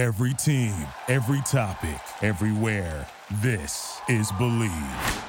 [0.00, 0.72] Every team,
[1.08, 3.06] every topic, everywhere.
[3.42, 5.24] This is Bleav.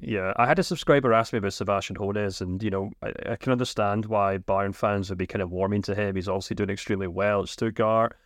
[0.00, 3.36] Yeah, I had a subscriber ask me about Sebastian Hoeneß, and you know, I, I,
[3.36, 6.16] can understand why Bayern fans would be kind of warming to him.
[6.16, 8.16] He's obviously doing extremely well at Stuttgart.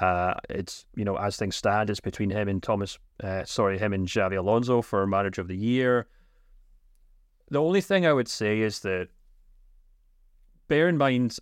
[0.00, 3.92] Uh, it's you know, as things stand, it's between him and Thomas, uh, sorry, him
[3.92, 6.06] and Xabi Alonso for Manager of the Year.
[7.50, 9.08] The only thing I would say is that
[10.68, 11.38] bear in mind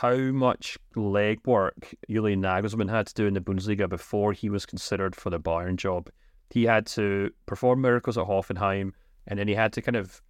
[0.00, 5.16] how much legwork Julian Nagelsmann had to do in the Bundesliga before he was considered
[5.16, 6.08] for the Bayern job.
[6.50, 8.92] He had to perform miracles at Hoffenheim
[9.26, 10.22] and then he had to kind of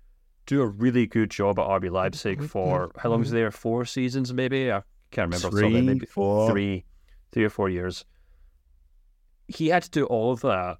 [0.46, 3.36] do a really good job at RB Leipzig for how long was mm-hmm.
[3.36, 3.50] there?
[3.50, 4.72] Four seasons, maybe.
[4.72, 4.80] I
[5.10, 5.50] can't remember.
[5.50, 6.50] Three, maybe four.
[6.50, 6.86] three,
[7.32, 8.06] three or four years.
[9.48, 10.78] He had to do all of that,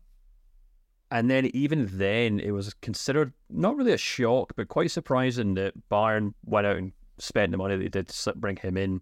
[1.11, 5.75] and then even then, it was considered not really a shock, but quite surprising that
[5.91, 9.01] Bayern went out and spent the money they did to bring him in.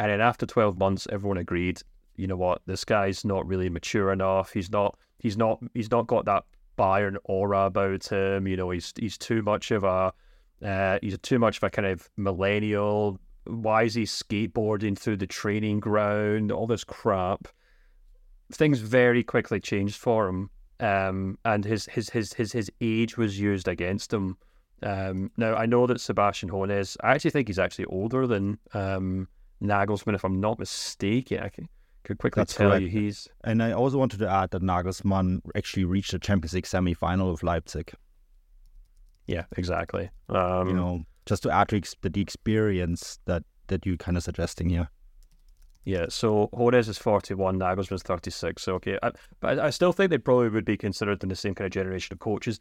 [0.00, 1.80] And then after twelve months, everyone agreed,
[2.16, 4.52] you know what, this guy's not really mature enough.
[4.52, 4.98] He's not.
[5.18, 5.60] He's not.
[5.74, 6.44] He's not got that
[6.76, 8.48] Bayern aura about him.
[8.48, 10.12] You know, he's he's too much of a
[10.64, 13.20] uh, he's too much of a kind of millennial.
[13.44, 16.52] Why is he skateboarding through the training ground?
[16.52, 17.48] All this crap.
[18.52, 23.38] Things very quickly changed for him, um, and his his his his his age was
[23.38, 24.36] used against him.
[24.82, 26.96] Um, now I know that Sebastian Hoeneß.
[27.02, 29.28] I actually think he's actually older than um,
[29.62, 31.40] Nagelsmann, if I'm not mistaken.
[31.40, 31.68] I can,
[32.04, 32.82] could quickly That's tell correct.
[32.82, 36.66] you he's And I also wanted to add that Nagelsmann actually reached the Champions League
[36.66, 37.92] semi-final with Leipzig.
[39.26, 40.10] yeah exactly.
[40.28, 44.22] Um, you know, just to add to ex- the experience that that you kind of
[44.22, 44.88] suggesting here.
[45.84, 48.62] Yeah, so Hoeneß is 41, Nagelsmann's 36.
[48.62, 48.98] So, okay.
[49.02, 51.72] I, but I still think they probably would be considered in the same kind of
[51.72, 52.60] generation of coaches.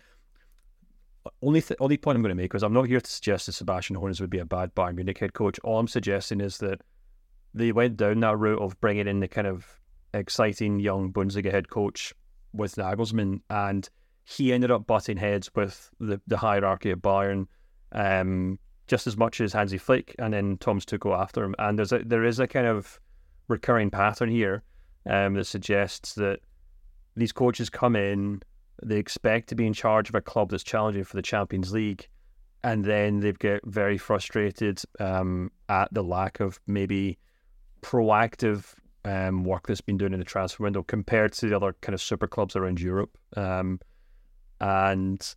[1.42, 3.54] Only th- only point I'm going to make is I'm not here to suggest that
[3.54, 5.60] Sebastian Hoeneß would be a bad Bayern Munich head coach.
[5.64, 6.82] All I'm suggesting is that
[7.54, 9.80] they went down that route of bringing in the kind of
[10.14, 12.14] exciting young Bundesliga head coach
[12.54, 13.90] with Nagelsmann, and
[14.24, 17.48] he ended up butting heads with the, the hierarchy of Bayern.
[17.92, 18.58] Um,
[18.92, 21.56] just as much as Hansi Flick, and then Thomas Tuchel after him.
[21.58, 23.00] And there's a, there is a kind of
[23.48, 24.64] recurring pattern here
[25.10, 26.40] um, that suggests that
[27.16, 28.42] these coaches come in,
[28.84, 32.08] they expect to be in charge of a club that's challenging for the Champions League,
[32.64, 37.18] and then they get very frustrated um, at the lack of maybe
[37.82, 38.74] proactive
[39.06, 42.02] um, work that's been done in the transfer window compared to the other kind of
[42.02, 43.18] super clubs around Europe.
[43.36, 43.80] Um,
[44.60, 45.36] and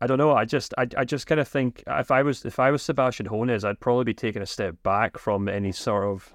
[0.00, 0.32] I don't know.
[0.32, 3.26] I just, I, I just kind of think if I was, if I was Sebastian
[3.26, 6.34] Hoeneß, I'd probably be taking a step back from any sort of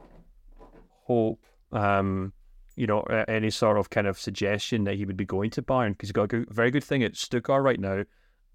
[1.03, 2.31] hope, um,
[2.81, 5.91] you know, any sort of kind of suggestion that he would be going to Bayern
[5.91, 8.03] because he's got a good, very good thing at Stuttgart right now,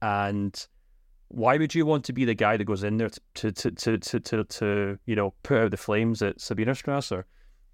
[0.02, 0.66] and
[1.28, 3.98] why would you want to be the guy that goes in there to to to
[3.98, 7.22] to to, to you know put out the flames at Säbener Straße?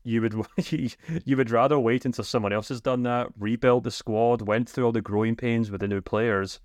[0.05, 0.35] You would
[1.25, 4.85] you would rather wait until someone else has done that, rebuild the squad, went through
[4.85, 6.61] all the growing pains with the new players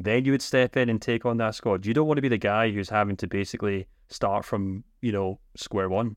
[0.00, 1.84] then you would step in and take on that squad.
[1.84, 5.40] You don't want to be the guy who's having to basically start from you know
[5.56, 6.16] square one.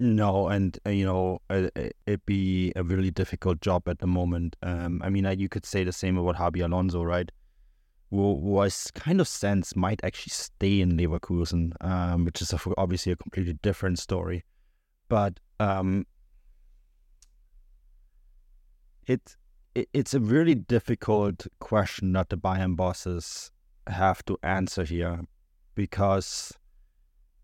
[0.00, 1.68] No, and uh, you know uh,
[2.06, 4.54] it'd be a really difficult job at the moment.
[4.62, 7.30] Um, I mean, uh, you could say the same about Xabi Alonso, right?
[8.10, 13.12] Who, who I kind of sense might actually stay in Leverkusen, um, which is obviously
[13.12, 14.44] a completely different story.
[15.08, 16.06] But um,
[19.06, 19.36] it
[19.74, 23.50] it's a really difficult question that the Bayern bosses
[23.88, 25.22] have to answer here
[25.74, 26.52] because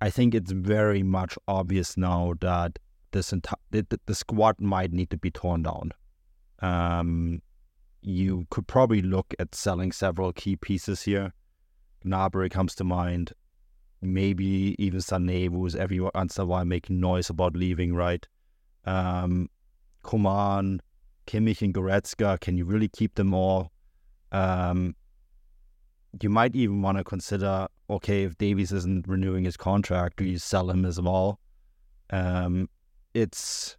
[0.00, 2.78] I think it's very much obvious now that
[3.12, 5.92] this enti- the, the squad might need to be torn down.
[6.60, 7.40] Um,
[8.02, 11.32] you could probably look at selling several key pieces here.
[12.04, 13.32] Gnabry comes to mind.
[14.02, 18.26] Maybe even Sané, who's every once in a while making noise about leaving, right?
[18.84, 19.48] Um,
[20.02, 20.82] Coman,
[21.26, 23.72] Kimmich and Goretzka, can you really keep them all?
[24.30, 24.94] Um,
[26.20, 30.38] you might even want to consider, okay, if Davies isn't renewing his contract, do you
[30.38, 31.40] sell him as well?
[32.10, 32.68] Um,
[33.12, 33.76] it's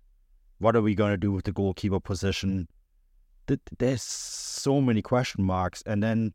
[0.59, 2.68] what are we going to do with the goalkeeper position?
[3.77, 6.33] There's so many question marks, and then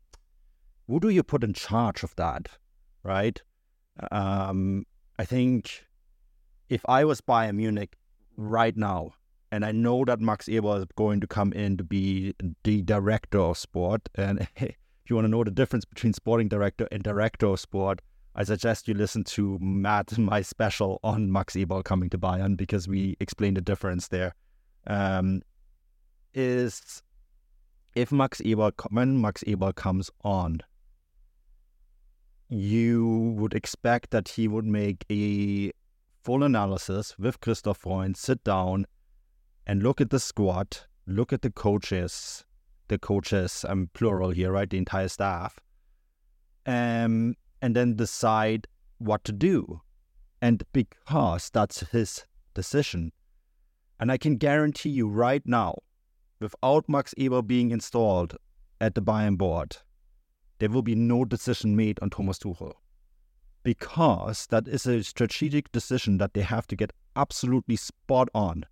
[0.87, 2.47] who do you put in charge of that,
[3.03, 3.41] right?
[4.11, 4.85] Um,
[5.19, 5.85] I think
[6.69, 7.97] if I was Bayern Munich
[8.37, 9.13] right now,
[9.51, 13.39] and I know that Max Eberl is going to come in to be the director
[13.39, 14.07] of sport.
[14.15, 14.47] And
[15.03, 18.01] if you want to know the difference between sporting director and director of sport,
[18.35, 22.87] I suggest you listen to Matt, my special on Max Eberl coming to Bayern, because
[22.87, 24.35] we explain the difference there.
[24.87, 25.41] Um,
[26.33, 27.03] is
[27.95, 30.61] if Max Eberl, when Max Eberl comes on,
[32.47, 35.71] you would expect that he would make a
[36.23, 38.85] full analysis with Christoph Freund, sit down
[39.65, 40.77] and look at the squad,
[41.07, 42.45] look at the coaches,
[42.91, 44.69] the coaches, I'm plural here, right?
[44.69, 45.57] The entire staff.
[46.65, 48.67] Um, and then decide
[48.99, 49.81] what to do.
[50.41, 53.13] And because that's his decision,
[53.99, 55.75] and I can guarantee you right now,
[56.39, 58.35] without Max Eberl being installed
[58.81, 59.77] at the Bayern board,
[60.59, 62.73] there will be no decision made on Thomas Tuchel.
[63.63, 68.65] Because that is a strategic decision that they have to get absolutely spot on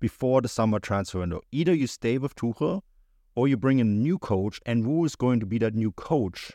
[0.00, 1.42] before the summer transfer window.
[1.52, 2.82] Either you stay with Tuchel
[3.38, 5.92] or you bring in a new coach, and who is going to be that new
[5.92, 6.52] coach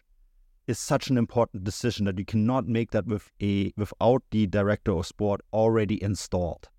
[0.67, 4.91] is such an important decision that you cannot make that with a without the director
[4.91, 6.69] of sport already installed,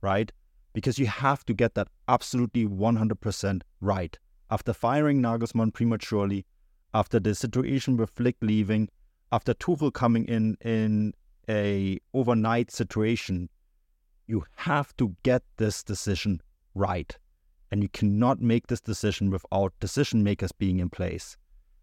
[0.00, 0.32] right?
[0.72, 4.18] because you have to get that absolutely 100% right.
[4.50, 6.44] After firing Nagelsmann prematurely,
[6.94, 8.88] after the situation with Flick leaving,
[9.32, 11.12] after Tuchel coming in in
[11.48, 13.48] a overnight situation,
[14.26, 16.40] you have to get this decision
[16.74, 17.16] right.
[17.70, 21.36] And you cannot make this decision without decision makers being in place.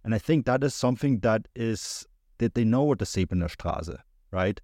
[0.04, 2.06] And I think that is something that is
[2.40, 3.98] that they know at the Säbener Straße,
[4.32, 4.60] right?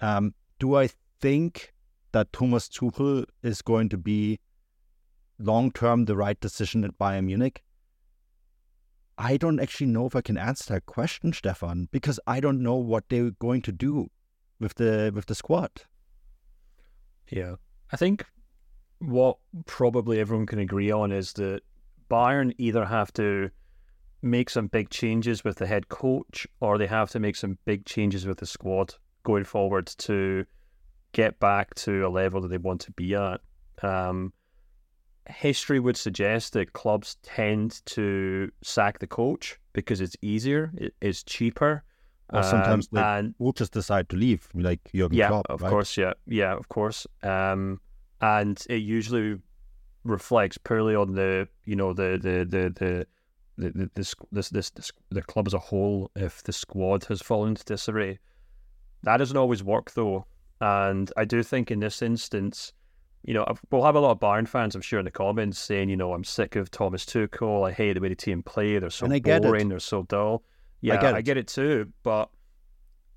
[0.00, 0.88] Um, do I
[1.20, 1.72] think
[2.12, 4.40] that Thomas Tuchel is going to be
[5.38, 7.62] long term the right decision at Bayern Munich?
[9.16, 12.76] I don't actually know if I can answer that question, Stefan, because I don't know
[12.76, 14.08] what they're going to do
[14.58, 15.70] with the with the squad.
[17.30, 17.56] Yeah,
[17.92, 18.26] I think
[18.98, 21.60] what probably everyone can agree on is that
[22.10, 23.50] Bayern either have to
[24.22, 27.84] make some big changes with the head coach, or they have to make some big
[27.84, 30.44] changes with the squad going forward to
[31.12, 33.40] get back to a level that they want to be at.
[33.82, 34.32] Um,
[35.28, 41.84] history would suggest that clubs tend to sack the coach because it's easier, it's cheaper.
[42.32, 45.70] Or sometimes um, and, will just decide to leave, like Jurgen yeah, Klopp, of right?
[45.70, 47.06] course, yeah, yeah, of course.
[47.22, 47.80] Um,
[48.24, 49.38] and it usually
[50.04, 53.06] reflects purely on the, you know, the the the the
[53.56, 56.10] the, the, this, this, this, this, the club as a whole.
[56.16, 58.18] If the squad has fallen into disarray,
[59.02, 60.24] that doesn't always work though.
[60.60, 62.72] And I do think in this instance,
[63.24, 65.88] you know, we'll have a lot of Bayern fans, I'm sure, in the comments saying,
[65.88, 67.68] you know, I'm sick of Thomas Tuchel.
[67.68, 68.78] I hate the way the team play.
[68.78, 69.68] They're so boring.
[69.68, 70.42] They're so dull.
[70.80, 71.92] Yeah, I get, I get, it too.
[72.02, 72.30] But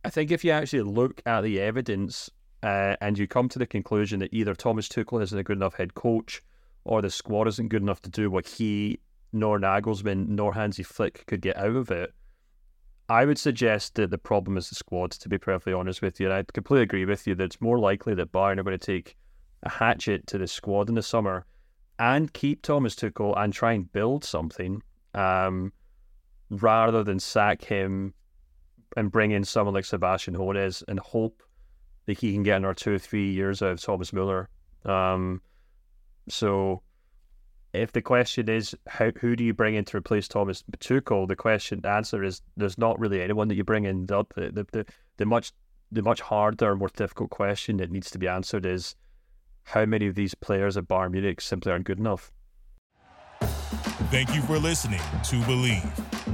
[0.06, 2.30] I think if you actually look at the evidence
[2.63, 5.75] uh, and you come to the conclusion that either Thomas Tuchel isn't a good enough
[5.75, 6.42] head coach
[6.86, 9.00] or the squad isn't good enough to do what he,
[9.33, 12.13] nor Nagelsmann, nor Hansi Flick could get out of it,
[13.09, 16.27] I would suggest that the problem is the squad, to be perfectly honest with you.
[16.27, 18.86] And I completely agree with you that it's more likely that Bayern are going to
[18.86, 19.15] take
[19.63, 21.45] a hatchet to the squad in the summer
[22.00, 24.81] and keep Thomas Tuchel and try and build something
[25.13, 25.71] um,
[26.50, 28.13] rather than sack him
[28.95, 31.44] and bring in someone like Sebastian Hoeneß and hope
[32.07, 34.50] that he can get another two or three years out of Thomas Muller.
[34.86, 35.42] Um,
[36.27, 36.81] so
[37.74, 41.36] if the question is how who do you bring in to replace Thomas Tuchel, the
[41.36, 44.06] question the answer is there's not really anyone that you bring in.
[44.07, 44.86] The, the, the,
[45.18, 45.51] the much
[45.92, 48.95] the much harder, more difficult question that needs to be answered is
[49.63, 52.31] how many of these players at Bayern Munich simply aren't good enough.
[54.09, 56.17] Thank you for listening to Bleav.